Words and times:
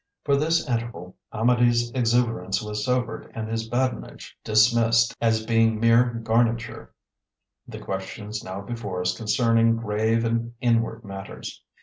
For 0.23 0.35
this 0.35 0.67
interval 0.67 1.15
Amedee's 1.31 1.91
exuberance 1.91 2.59
was 2.59 2.83
sobered 2.83 3.31
and 3.35 3.47
his 3.47 3.69
badinage 3.69 4.35
dismissed 4.43 5.15
as 5.21 5.45
being 5.45 5.79
mere 5.79 6.05
garniture, 6.23 6.91
the 7.67 7.77
questions 7.77 8.43
now 8.43 8.61
before 8.61 9.01
us 9.01 9.15
concerning 9.15 9.75
grave 9.75 10.25
and 10.25 10.55
inward 10.59 11.05
matters. 11.05 11.63